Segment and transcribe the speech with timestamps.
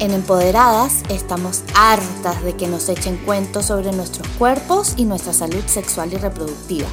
[0.00, 5.62] En Empoderadas estamos hartas de que nos echen cuentos sobre nuestros cuerpos y nuestra salud
[5.66, 6.88] sexual y reproductiva.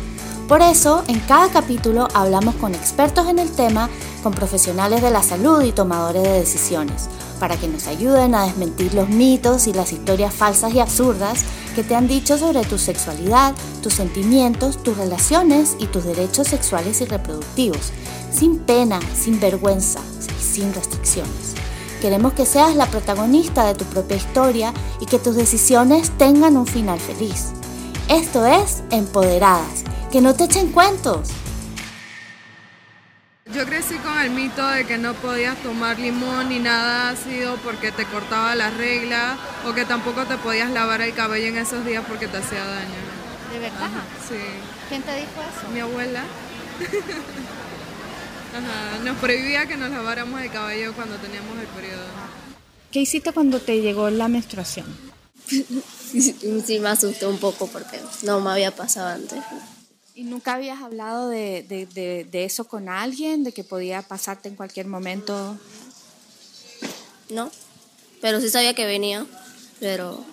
[0.49, 3.89] Por eso, en cada capítulo hablamos con expertos en el tema,
[4.23, 7.07] con profesionales de la salud y tomadores de decisiones,
[7.39, 11.45] para que nos ayuden a desmentir los mitos y las historias falsas y absurdas
[11.75, 16.99] que te han dicho sobre tu sexualidad, tus sentimientos, tus relaciones y tus derechos sexuales
[16.99, 17.93] y reproductivos,
[18.33, 20.01] sin pena, sin vergüenza
[20.37, 21.46] y sin restricciones.
[22.07, 26.65] Queremos que seas la protagonista de tu propia historia y que tus decisiones tengan un
[26.65, 27.51] final feliz.
[28.07, 31.27] Esto es Empoderadas, que no te echen cuentos.
[33.53, 37.91] Yo crecí con el mito de que no podías tomar limón ni nada ácido porque
[37.91, 39.37] te cortaba la regla
[39.67, 43.01] o que tampoco te podías lavar el cabello en esos días porque te hacía daño.
[43.51, 43.89] ¿De verdad?
[44.29, 44.39] sí.
[44.87, 45.69] ¿Quién te dijo eso?
[45.73, 46.23] Mi abuela.
[48.53, 52.05] Ajá, nos prohibía que nos laváramos el cabello cuando teníamos el periodo.
[52.91, 54.85] ¿Qué hiciste cuando te llegó la menstruación?
[55.47, 59.39] sí, me asustó un poco porque no me había pasado antes.
[60.15, 64.55] ¿Y nunca habías hablado de, de, de, eso con alguien, de que podía pasarte en
[64.55, 65.57] cualquier momento?
[67.29, 67.51] No,
[68.19, 69.27] pero sí sabía que venía,
[69.79, 70.23] pero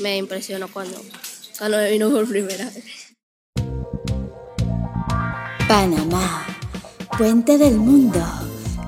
[0.00, 1.02] me impresionó cuando,
[1.58, 3.14] cuando me vino por primera vez.
[5.68, 6.53] Panamá
[7.16, 8.20] puente del mundo,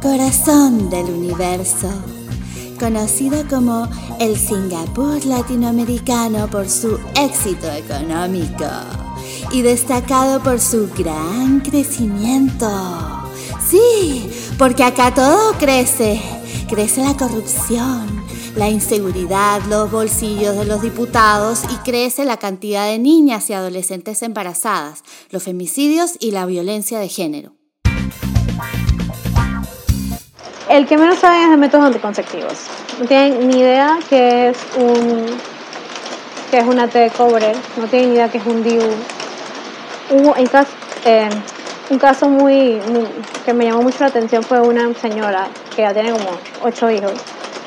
[0.02, 1.88] corazón del universo,
[2.78, 3.88] conocido como
[4.18, 8.64] el Singapur latinoamericano por su éxito económico
[9.52, 12.68] y destacado por su gran crecimiento.
[13.68, 16.20] Sí, porque acá todo crece,
[16.68, 18.24] crece la corrupción,
[18.56, 24.22] la inseguridad, los bolsillos de los diputados y crece la cantidad de niñas y adolescentes
[24.22, 27.55] embarazadas, los femicidios y la violencia de género.
[30.68, 32.54] El que menos saben es de métodos anticonceptivos.
[32.98, 35.26] No tienen ni idea que es un
[36.50, 38.82] que es una T de cobre, no tienen ni idea que es un DIU.
[40.10, 40.70] Hubo caso,
[41.90, 42.80] un caso muy,
[43.44, 46.30] que me llamó mucho la atención fue una señora que ya tiene como
[46.62, 47.12] ocho hijos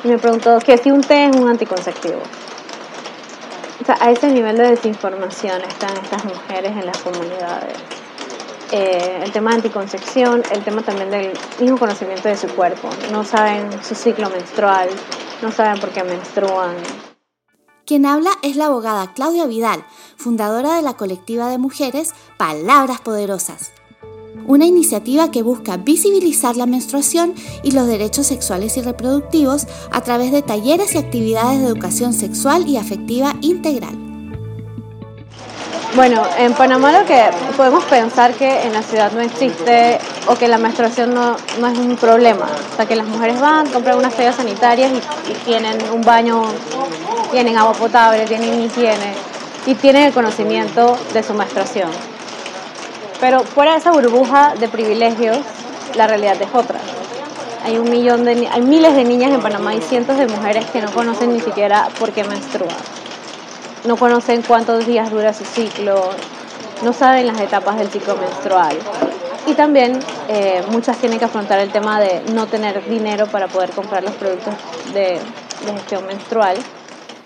[0.04, 2.22] y me preguntó que si un té es un anticonceptivo.
[3.81, 7.78] O sea, a ese nivel de desinformación están estas mujeres en las comunidades.
[8.72, 12.90] Eh, el tema de anticoncepción, el tema también del mismo conocimiento de su cuerpo.
[13.12, 14.90] No saben su ciclo menstrual,
[15.41, 16.75] no saben por qué menstruan.
[17.85, 19.84] Quien habla es la abogada Claudia Vidal,
[20.18, 23.72] fundadora de la colectiva de mujeres Palabras Poderosas.
[24.46, 30.31] Una iniciativa que busca visibilizar la menstruación y los derechos sexuales y reproductivos a través
[30.31, 34.09] de talleres y actividades de educación sexual y afectiva integral.
[35.96, 37.20] Bueno, en Panamá lo que
[37.58, 41.98] podemos pensar que en la ciudad no existe o que la menstruación no, es un
[41.98, 42.46] problema.
[42.74, 46.44] O sea, que las mujeres van, compran unas toallas sanitarias y, tienen un baño,
[47.32, 49.16] tienen agua potable, tienen higiene
[49.66, 51.90] y tienen el conocimiento de su menstruación.
[53.20, 55.40] Pero fuera de esa burbuja de privilegios,
[55.96, 56.80] la realidad es otra.
[57.66, 60.82] Hay un millón de, hay miles de niñas en Panamá y cientos de mujeres que
[60.82, 62.78] no conocen ni siquiera por qué menstruan
[63.86, 66.10] no conocen cuántos días dura su ciclo,
[66.84, 68.78] no saben las etapas del ciclo menstrual.
[69.48, 73.72] Y también eh, muchas tienen que afrontar el tema de no tener dinero para poder
[73.72, 74.54] comprar los productos
[74.94, 75.20] de,
[75.66, 76.58] de gestión menstrual.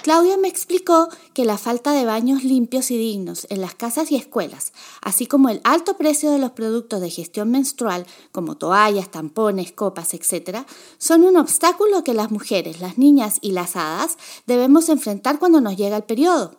[0.03, 4.17] Claudia me explicó que la falta de baños limpios y dignos en las casas y
[4.17, 9.71] escuelas, así como el alto precio de los productos de gestión menstrual, como toallas, tampones,
[9.71, 10.65] copas, etc.,
[10.97, 15.77] son un obstáculo que las mujeres, las niñas y las hadas debemos enfrentar cuando nos
[15.77, 16.57] llega el periodo.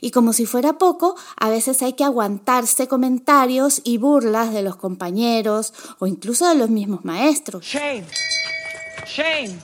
[0.00, 4.76] Y como si fuera poco, a veces hay que aguantarse comentarios y burlas de los
[4.76, 7.62] compañeros o incluso de los mismos maestros.
[7.62, 8.06] Shame.
[9.06, 9.58] Shame.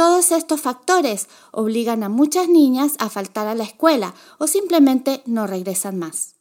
[0.00, 5.46] Todos estos factores obligan a muchas niñas a faltar a la escuela o simplemente no
[5.46, 6.36] regresan más.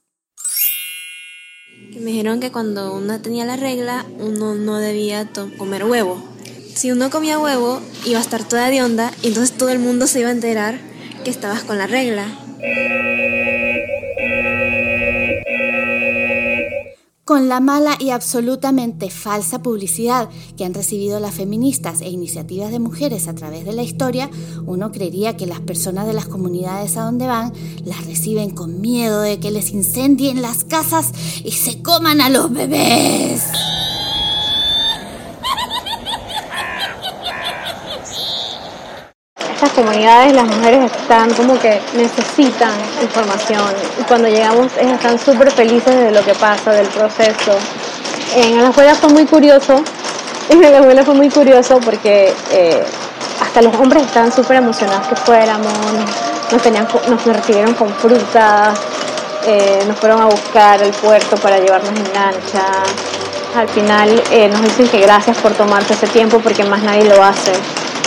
[1.92, 6.24] me dijeron que cuando uno tenía la regla, uno no debía comer huevo.
[6.74, 10.08] Si uno comía huevo, iba a estar toda de onda y entonces todo el mundo
[10.08, 10.80] se iba a enterar
[11.26, 12.28] que estabas con la regla.
[17.30, 22.80] Con la mala y absolutamente falsa publicidad que han recibido las feministas e iniciativas de
[22.80, 24.32] mujeres a través de la historia,
[24.66, 27.54] uno creería que las personas de las comunidades a donde van
[27.86, 31.12] las reciben con miedo de que les incendien las casas
[31.44, 33.44] y se coman a los bebés.
[39.62, 42.72] Estas comunidades las mujeres están como que necesitan
[43.02, 47.58] información y cuando llegamos están súper felices de lo que pasa, del proceso.
[48.38, 49.84] En la escuela fue muy curioso
[50.50, 52.84] En la escuela fue muy curioso porque eh,
[53.42, 55.74] hasta los hombres estaban súper emocionados que fuéramos,
[56.54, 58.74] nos, tenían, nos recibieron con fruta,
[59.46, 62.66] eh, nos fueron a buscar al puerto para llevarnos en lancha.
[63.58, 67.22] Al final eh, nos dicen que gracias por tomarse ese tiempo porque más nadie lo
[67.22, 67.52] hace,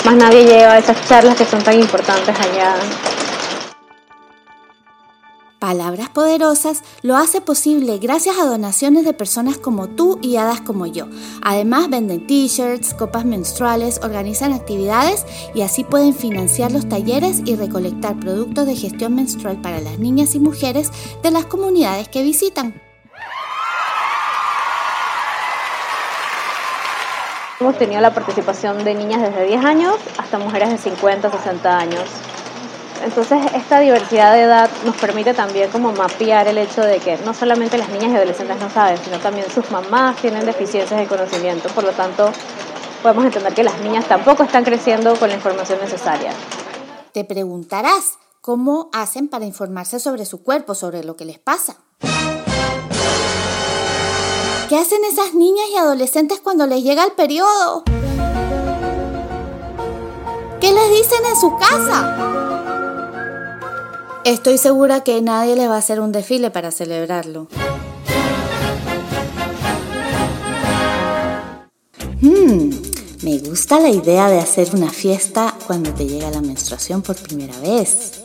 [0.05, 2.75] más nadie lleva esas charlas que son tan importantes allá.
[5.63, 10.87] Palabras Poderosas lo hace posible gracias a donaciones de personas como tú y hadas como
[10.87, 11.07] yo.
[11.41, 18.19] Además venden t-shirts, copas menstruales, organizan actividades y así pueden financiar los talleres y recolectar
[18.19, 20.91] productos de gestión menstrual para las niñas y mujeres
[21.23, 22.92] de las comunidades que visitan.
[27.62, 32.03] Hemos tenido la participación de niñas desde 10 años hasta mujeres de 50, 60 años.
[33.05, 37.32] Entonces esta diversidad de edad nos permite también como mapear el hecho de que no
[37.32, 41.69] solamente las niñas y adolescentes no saben, sino también sus mamás tienen deficiencias de conocimiento,
[41.69, 42.32] por lo tanto
[43.00, 46.32] podemos entender que las niñas tampoco están creciendo con la información necesaria.
[47.12, 51.76] Te preguntarás, ¿cómo hacen para informarse sobre su cuerpo, sobre lo que les pasa?
[54.73, 57.85] ¿Qué hacen esas niñas y adolescentes cuando les llega el periodo?
[60.63, 62.17] ¿Qué les dicen en su casa?
[64.25, 67.49] Estoy segura que nadie le va a hacer un desfile para celebrarlo.
[72.23, 72.71] Hmm,
[73.25, 77.59] me gusta la idea de hacer una fiesta cuando te llega la menstruación por primera
[77.61, 78.22] vez.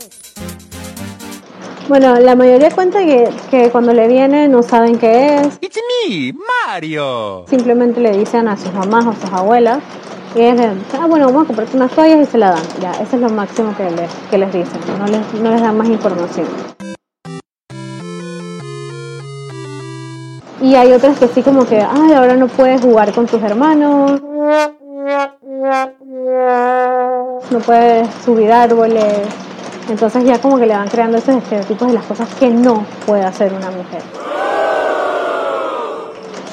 [1.87, 5.57] Bueno, la mayoría cuenta que, que cuando le viene no saben qué es.
[5.61, 6.33] It's me,
[6.67, 7.45] Mario.
[7.47, 9.79] Simplemente le dicen a sus mamás o a sus abuelas
[10.35, 10.59] y es
[10.99, 12.63] ah, bueno, vamos a comprarte unas toallas y se la dan.
[12.81, 15.77] Ya, eso es lo máximo que les, que les dicen, no les, no les dan
[15.77, 16.47] más información.
[20.61, 24.21] Y hay otras que sí como que, ay, ahora no puedes jugar con tus hermanos,
[27.49, 29.27] no puedes subir árboles.
[29.89, 33.23] Entonces ya como que le van creando esos estereotipos de las cosas que no puede
[33.23, 34.01] hacer una mujer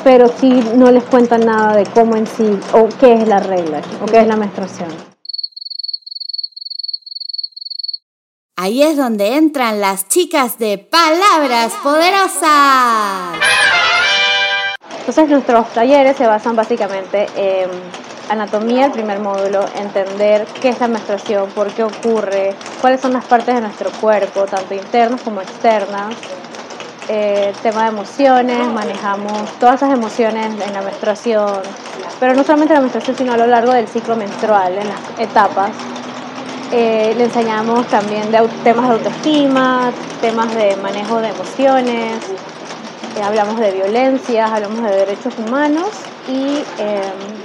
[0.05, 3.81] pero sí no les cuentan nada de cómo en sí, o qué es la regla,
[4.03, 4.91] o qué es la menstruación.
[8.57, 13.39] Ahí es donde entran las chicas de Palabras Poderosas.
[15.01, 17.71] Entonces nuestros talleres se basan básicamente en
[18.29, 23.25] anatomía, el primer módulo, entender qué es la menstruación, por qué ocurre, cuáles son las
[23.25, 26.15] partes de nuestro cuerpo, tanto internas como externas,
[27.09, 31.61] eh, tema de emociones, manejamos todas esas emociones en la menstruación,
[32.19, 35.01] pero no solamente en la menstruación, sino a lo largo del ciclo menstrual, en las
[35.19, 35.71] etapas.
[36.73, 42.19] Eh, le enseñamos también de temas de autoestima, temas de manejo de emociones,
[43.17, 45.89] eh, hablamos de violencias, hablamos de derechos humanos
[46.27, 47.44] y em,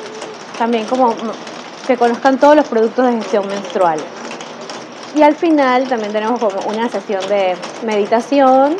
[0.59, 1.15] también como
[1.87, 3.97] que conozcan todos los productos de gestión menstrual.
[5.15, 8.77] Y al final también tenemos como una sesión de meditación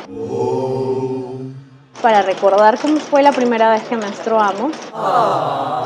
[2.04, 4.74] para recordar cómo fue la primera vez que menstruamos.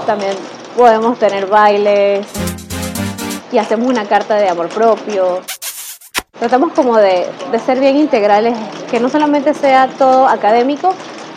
[0.06, 0.34] También
[0.76, 2.28] podemos tener bailes
[3.52, 5.42] y hacemos una carta de amor propio.
[6.38, 8.58] Tratamos como de, de ser bien integrales,
[8.92, 10.94] que no solamente sea todo académico,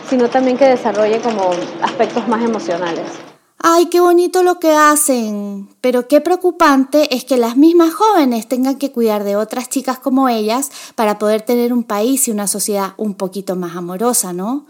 [0.09, 1.51] sino también que desarrolle como
[1.83, 3.36] aspectos más emocionales.
[3.69, 5.69] Ay, qué bonito lo que hacen.
[5.81, 10.29] Pero qué preocupante es que las mismas jóvenes tengan que cuidar de otras chicas como
[10.29, 14.67] ellas para poder tener un país y una sociedad un poquito más amorosa, ¿no?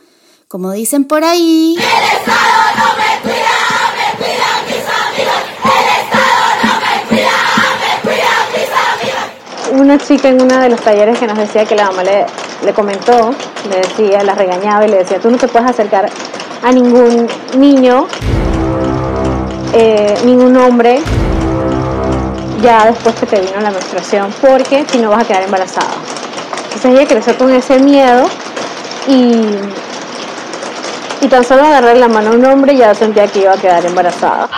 [0.48, 1.76] Como dicen por ahí...
[1.76, 3.58] El Estado no me cuida,
[3.98, 5.44] me cuida mis amigas.
[5.62, 7.36] El Estado no me cuida,
[7.82, 9.78] me cuida mis amigas.
[9.78, 12.24] Una chica en uno de los talleres que nos decía que la mamá le,
[12.64, 13.34] le comentó,
[13.68, 16.10] le decía, la regañaba y le decía, tú no te puedes acercar
[16.62, 18.08] a ningún niño
[19.72, 21.00] eh, ningún hombre
[22.62, 25.94] ya después que te vino la menstruación, porque si no vas a quedar embarazada.
[26.64, 28.24] Entonces ella creció con ese miedo
[29.08, 29.46] y,
[31.20, 33.84] y tan solo agarrar la mano a un hombre ya sentía que iba a quedar
[33.84, 34.48] embarazada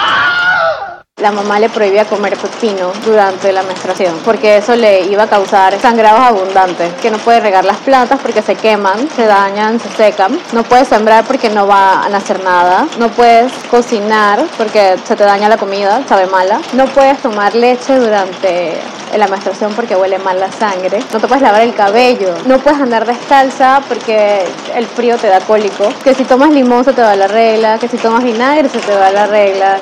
[1.21, 5.79] la mamá le prohibía comer pepino durante la menstruación porque eso le iba a causar
[5.81, 10.39] sangrados abundantes, que no puede regar las plantas porque se queman, se dañan, se secan,
[10.53, 15.25] no puedes sembrar porque no va a nacer nada, no puedes cocinar porque se te
[15.25, 18.75] daña la comida, sabe mala, no puedes tomar leche durante
[19.17, 22.81] la menstruación porque huele mal la sangre, no te puedes lavar el cabello, no puedes
[22.81, 24.45] andar descalza porque
[24.75, 27.89] el frío te da cólico, que si tomas limón se te va la regla, que
[27.89, 29.81] si tomas vinagre se te va la regla.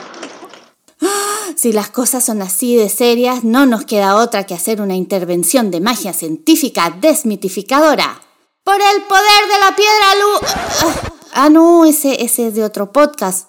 [1.56, 5.70] Si las cosas son así de serias, no nos queda otra que hacer una intervención
[5.70, 8.20] de magia científica desmitificadora.
[8.62, 11.02] Por el poder de la piedra luz.
[11.32, 13.48] Ah, no, ese, ese es de otro podcast.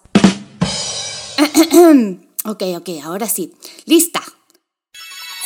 [2.45, 3.53] ok, ok, ahora sí.
[3.85, 4.21] Lista.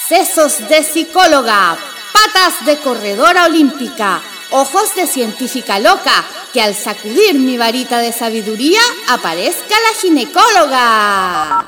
[0.08, 1.78] Sesos de psicóloga,
[2.14, 8.82] patas de corredora olímpica, ojos de científica loca, que al sacudir mi varita de sabiduría
[9.08, 11.66] aparezca la ginecóloga.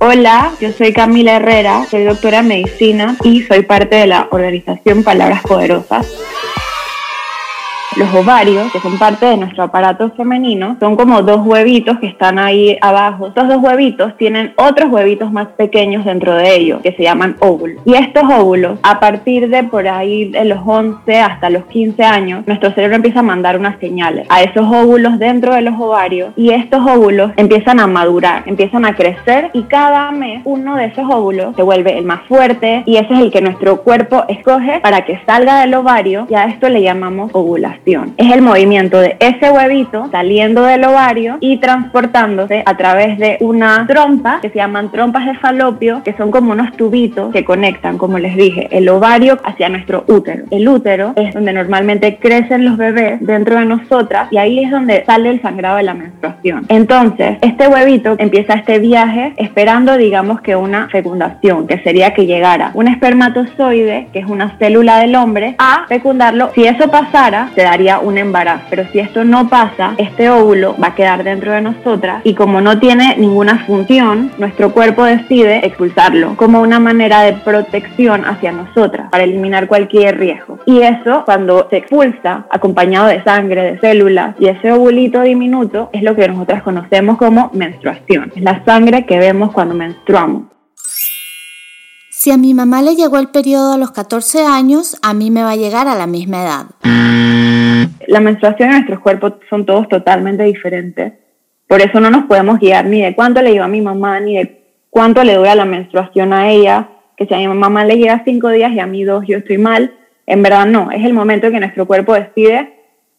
[0.00, 5.04] Hola, yo soy Camila Herrera, soy doctora en medicina y soy parte de la organización
[5.04, 6.12] Palabras Poderosas.
[7.96, 12.38] Los ovarios, que son parte de nuestro aparato femenino, son como dos huevitos que están
[12.38, 13.28] ahí abajo.
[13.28, 17.80] Estos dos huevitos tienen otros huevitos más pequeños dentro de ellos, que se llaman óvulos.
[17.86, 22.46] Y estos óvulos, a partir de por ahí de los 11 hasta los 15 años,
[22.46, 26.50] nuestro cerebro empieza a mandar unas señales a esos óvulos dentro de los ovarios y
[26.50, 31.56] estos óvulos empiezan a madurar, empiezan a crecer y cada mes uno de esos óvulos
[31.56, 35.18] se vuelve el más fuerte y ese es el que nuestro cuerpo escoge para que
[35.24, 37.85] salga del ovario y a esto le llamamos ovulación.
[37.86, 43.86] Es el movimiento de ese huevito saliendo del ovario y transportándose a través de una
[43.86, 48.18] trompa que se llaman trompas de falopio, que son como unos tubitos que conectan, como
[48.18, 50.46] les dije, el ovario hacia nuestro útero.
[50.50, 55.04] El útero es donde normalmente crecen los bebés dentro de nosotras y ahí es donde
[55.04, 56.66] sale el sangrado de la menstruación.
[56.68, 62.72] Entonces, este huevito empieza este viaje esperando, digamos que una fecundación, que sería que llegara
[62.74, 66.50] un espermatozoide, que es una célula del hombre, a fecundarlo.
[66.52, 68.64] Si eso pasara, se da un embarazo.
[68.70, 72.60] Pero si esto no pasa, este óvulo va a quedar dentro de nosotras y como
[72.60, 79.10] no tiene ninguna función, nuestro cuerpo decide expulsarlo como una manera de protección hacia nosotras
[79.10, 80.58] para eliminar cualquier riesgo.
[80.64, 86.02] Y eso, cuando se expulsa, acompañado de sangre, de células y ese ovulito diminuto, es
[86.02, 88.32] lo que nosotras conocemos como menstruación.
[88.34, 90.44] Es la sangre que vemos cuando menstruamos.
[92.18, 95.42] Si a mi mamá le llegó el periodo a los 14 años, a mí me
[95.42, 96.66] va a llegar a la misma edad.
[98.06, 101.12] La menstruación y nuestros cuerpos son todos totalmente diferentes.
[101.66, 104.36] Por eso no nos podemos guiar ni de cuánto le lleva a mi mamá, ni
[104.36, 108.22] de cuánto le dura la menstruación a ella, que si a mi mamá le llega
[108.24, 109.92] cinco días y a mí dos, yo estoy mal.
[110.26, 112.72] En verdad no, es el momento que nuestro cuerpo decide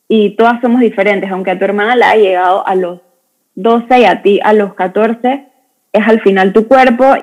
[0.07, 1.29] y todas somos diferentes.
[1.31, 3.01] Aunque a tu hermana le haya llegado a los
[3.55, 5.45] 12 y a ti a los 14,
[5.93, 7.15] es al final tu cuerpo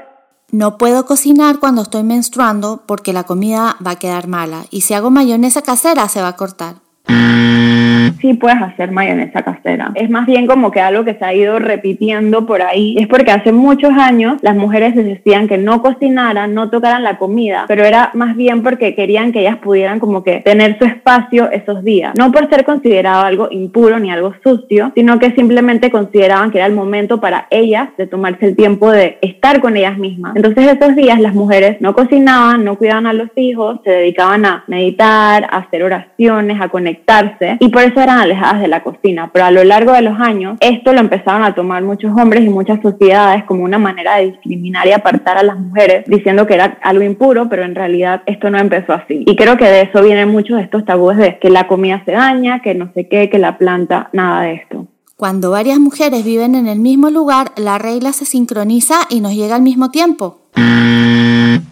[0.55, 4.95] no puedo cocinar cuando estoy menstruando porque la comida va a quedar mala y si
[4.95, 6.77] hago mayonesa casera se va a cortar
[7.09, 7.74] Mm.
[8.21, 9.93] Sí puedes hacer mayonesa casera.
[9.95, 12.97] Es más bien como que algo que se ha ido repitiendo por ahí.
[12.99, 17.65] Es porque hace muchos años las mujeres decían que no cocinaran, no tocaran la comida,
[17.69, 21.85] pero era más bien porque querían que ellas pudieran como que tener su espacio esos
[21.85, 22.15] días.
[22.19, 26.67] No por ser considerado algo impuro ni algo sucio, sino que simplemente consideraban que era
[26.67, 30.37] el momento para ellas de tomarse el tiempo de estar con ellas mismas.
[30.37, 34.65] Entonces esos días las mujeres no cocinaban, no cuidaban a los hijos, se dedicaban a
[34.67, 39.51] meditar, a hacer oraciones, a conectarse y por era alejadas de la cocina, pero a
[39.51, 43.45] lo largo de los años esto lo empezaron a tomar muchos hombres y muchas sociedades
[43.45, 47.49] como una manera de discriminar y apartar a las mujeres, diciendo que era algo impuro,
[47.49, 49.25] pero en realidad esto no empezó así.
[49.27, 52.13] Y creo que de eso vienen muchos de estos tabúes de que la comida se
[52.13, 54.87] daña, que no sé qué, que la planta, nada de esto.
[55.17, 59.55] Cuando varias mujeres viven en el mismo lugar, la regla se sincroniza y nos llega
[59.55, 60.41] al mismo tiempo.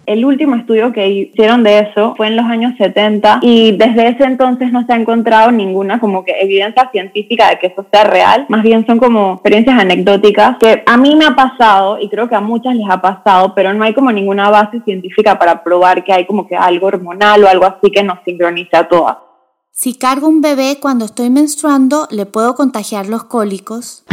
[0.05, 4.23] El último estudio que hicieron de eso fue en los años 70 y desde ese
[4.25, 8.45] entonces no se ha encontrado ninguna como que evidencia científica de que eso sea real.
[8.49, 12.35] Más bien son como experiencias anecdóticas que a mí me ha pasado y creo que
[12.35, 16.13] a muchas les ha pasado, pero no hay como ninguna base científica para probar que
[16.13, 19.17] hay como que algo hormonal o algo así que nos sincroniza a todas.
[19.71, 24.03] Si cargo un bebé cuando estoy menstruando, ¿le puedo contagiar los cólicos?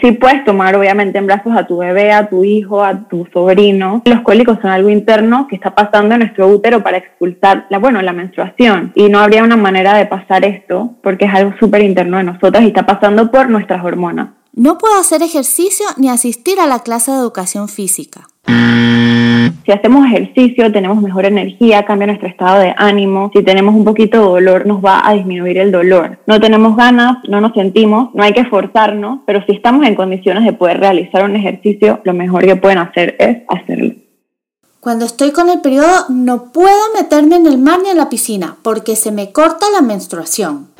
[0.00, 4.02] Sí puedes tomar obviamente en brazos a tu bebé, a tu hijo, a tu sobrino.
[4.04, 8.02] Los cólicos son algo interno que está pasando en nuestro útero para expulsar la, bueno,
[8.02, 8.92] la menstruación.
[8.94, 12.64] Y no habría una manera de pasar esto porque es algo súper interno de nosotras
[12.64, 14.28] y está pasando por nuestras hormonas.
[14.54, 18.28] No puedo hacer ejercicio ni asistir a la clase de educación física.
[19.64, 23.30] Si hacemos ejercicio, tenemos mejor energía, cambia nuestro estado de ánimo.
[23.34, 26.18] Si tenemos un poquito de dolor, nos va a disminuir el dolor.
[26.26, 30.44] No tenemos ganas, no nos sentimos, no hay que forzarnos, pero si estamos en condiciones
[30.44, 33.94] de poder realizar un ejercicio, lo mejor que pueden hacer es hacerlo.
[34.80, 38.56] Cuando estoy con el periodo no puedo meterme en el mar ni en la piscina
[38.62, 40.70] porque se me corta la menstruación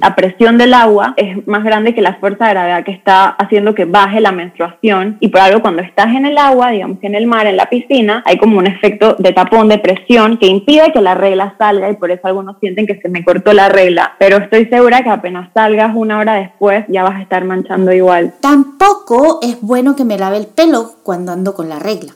[0.00, 3.74] la presión del agua es más grande que la fuerza de gravedad que está haciendo
[3.74, 7.14] que baje la menstruación y por algo cuando estás en el agua, digamos que en
[7.14, 10.92] el mar, en la piscina, hay como un efecto de tapón, de presión que impide
[10.92, 14.14] que la regla salga y por eso algunos sienten que se me cortó la regla,
[14.18, 18.34] pero estoy segura que apenas salgas una hora después ya vas a estar manchando igual.
[18.40, 22.12] Tampoco es bueno que me lave el pelo cuando ando con la regla.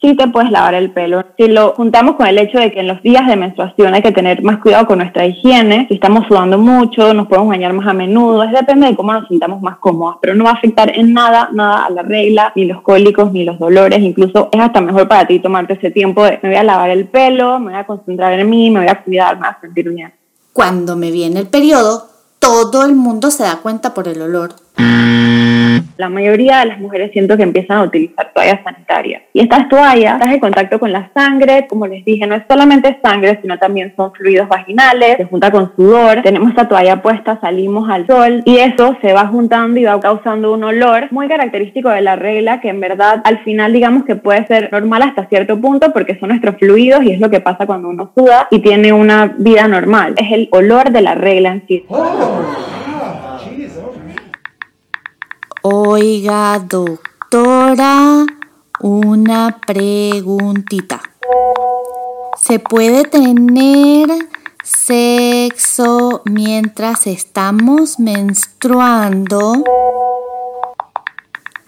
[0.00, 1.24] Sí te puedes lavar el pelo.
[1.38, 4.12] Si lo juntamos con el hecho de que en los días de menstruación hay que
[4.12, 7.92] tener más cuidado con nuestra higiene, si estamos sudando mucho, nos podemos bañar más a
[7.92, 11.12] menudo, es depende de cómo nos sintamos más cómodas, pero no va a afectar en
[11.12, 15.06] nada, nada a la regla, ni los cólicos, ni los dolores, incluso es hasta mejor
[15.08, 17.86] para ti tomarte ese tiempo de me voy a lavar el pelo, me voy a
[17.86, 20.12] concentrar en mí, me voy a cuidar, me voy a sentir bien.
[20.52, 24.54] Cuando me viene el periodo, todo el mundo se da cuenta por el olor.
[25.96, 29.22] La mayoría de las mujeres siento que empiezan a utilizar toallas sanitarias.
[29.32, 32.98] Y estas toallas están en contacto con la sangre, como les dije, no es solamente
[33.02, 36.22] sangre, sino también son fluidos vaginales, se junta con sudor.
[36.22, 40.52] Tenemos esta toalla puesta, salimos al sol y eso se va juntando y va causando
[40.52, 44.46] un olor muy característico de la regla que en verdad al final digamos que puede
[44.46, 47.88] ser normal hasta cierto punto porque son nuestros fluidos y es lo que pasa cuando
[47.88, 50.14] uno suda y tiene una vida normal.
[50.16, 51.84] Es el olor de la regla en sí.
[55.62, 58.24] Oiga, doctora,
[58.80, 61.02] una preguntita.
[62.40, 64.08] ¿Se puede tener
[64.64, 69.62] sexo mientras estamos menstruando?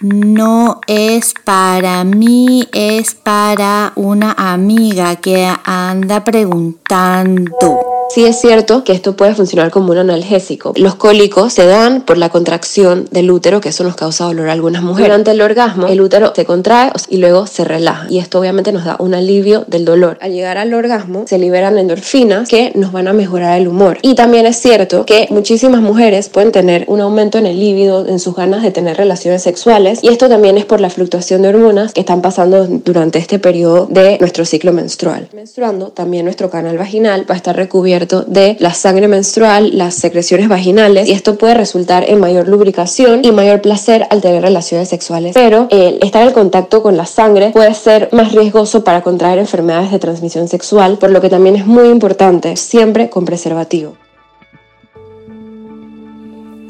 [0.01, 7.92] No es para mí, es para una amiga que anda preguntando.
[8.15, 10.75] Sí es cierto que esto puede funcionar como un analgésico.
[10.77, 14.53] Los cólicos se dan por la contracción del útero, que eso nos causa dolor a
[14.53, 15.09] algunas mujeres.
[15.09, 18.07] Durante el orgasmo, el útero se contrae y luego se relaja.
[18.11, 20.19] Y esto obviamente nos da un alivio del dolor.
[20.21, 23.97] Al llegar al orgasmo, se liberan endorfinas que nos van a mejorar el humor.
[24.03, 28.19] Y también es cierto que muchísimas mujeres pueden tener un aumento en el líbido, en
[28.19, 30.01] sus ganas de tener relaciones sexuales.
[30.03, 33.87] Y esto también es por la fluctuación de hormonas que están pasando durante este periodo
[33.89, 35.31] de nuestro ciclo menstrual.
[35.33, 40.49] Menstruando, también nuestro canal vaginal va a estar recubierto de la sangre menstrual, las secreciones
[40.49, 45.33] vaginales y esto puede resultar en mayor lubricación y mayor placer al tener relaciones sexuales.
[45.35, 49.91] Pero el estar en contacto con la sangre puede ser más riesgoso para contraer enfermedades
[49.91, 53.97] de transmisión sexual, por lo que también es muy importante siempre con preservativo.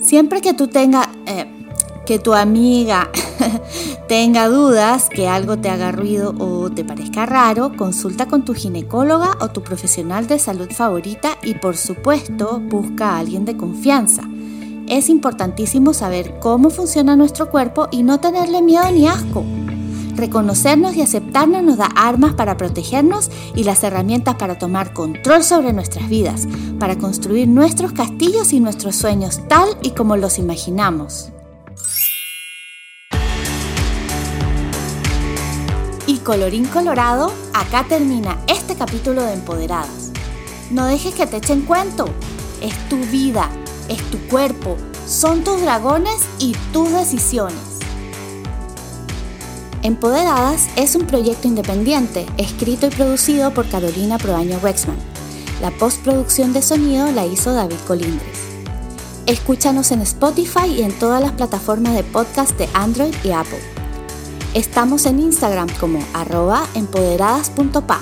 [0.02, 1.06] Siempre que tú tengas...
[1.26, 1.61] Eh,
[2.06, 3.10] que tu amiga
[4.08, 9.36] tenga dudas, que algo te haga ruido o te parezca raro, consulta con tu ginecóloga
[9.40, 14.22] o tu profesional de salud favorita y por supuesto busca a alguien de confianza.
[14.88, 19.44] Es importantísimo saber cómo funciona nuestro cuerpo y no tenerle miedo ni asco.
[20.14, 25.72] Reconocernos y aceptarnos nos da armas para protegernos y las herramientas para tomar control sobre
[25.72, 26.46] nuestras vidas,
[26.78, 31.32] para construir nuestros castillos y nuestros sueños tal y como los imaginamos.
[36.22, 40.10] Colorín colorado, acá termina este capítulo de Empoderadas.
[40.70, 42.06] No dejes que te echen cuento.
[42.60, 43.50] Es tu vida,
[43.88, 47.80] es tu cuerpo, son tus dragones y tus decisiones.
[49.82, 54.96] Empoderadas es un proyecto independiente, escrito y producido por Carolina Proaño Wexman.
[55.60, 58.38] La postproducción de sonido la hizo David Colindres.
[59.26, 63.71] Escúchanos en Spotify y en todas las plataformas de podcast de Android y Apple.
[64.54, 68.00] Estamos en Instagram como arroba empoderadas.pa.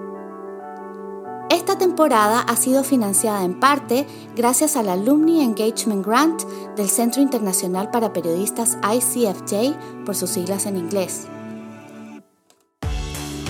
[1.49, 4.05] Esta temporada ha sido financiada en parte
[4.35, 6.43] gracias al Alumni Engagement Grant
[6.75, 11.25] del Centro Internacional para Periodistas ICFJ por sus siglas en inglés.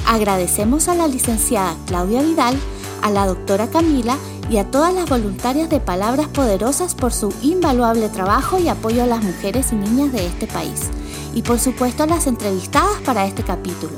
[0.06, 2.56] Agradecemos a la licenciada Claudia Vidal,
[3.02, 4.16] a la doctora Camila
[4.48, 9.08] y a todas las voluntarias de Palabras Poderosas por su invaluable trabajo y apoyo a
[9.08, 10.92] las mujeres y niñas de este país.
[11.34, 13.94] Y por supuesto a las entrevistadas para este capítulo.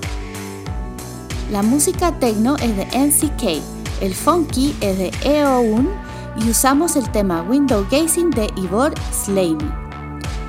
[1.52, 5.88] La música techno es de NCK el funky es de EO1
[6.38, 9.58] y usamos el tema Window Gazing de Ivor Slaney.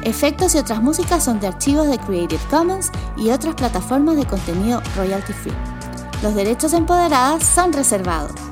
[0.03, 4.83] Efectos y otras músicas son de archivos de Creative Commons y otras plataformas de contenido
[4.97, 5.53] royalty free.
[6.23, 8.50] Los derechos empoderadas son reservados.